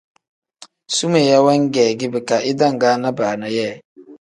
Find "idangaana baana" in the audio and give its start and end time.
2.51-3.47